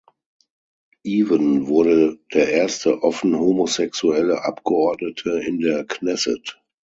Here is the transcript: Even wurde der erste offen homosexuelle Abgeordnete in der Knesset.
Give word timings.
Even 1.03 1.67
wurde 1.67 2.17
der 2.33 2.49
erste 2.51 3.03
offen 3.03 3.37
homosexuelle 3.37 4.43
Abgeordnete 4.45 5.43
in 5.45 5.59
der 5.59 5.85
Knesset. 5.85 6.59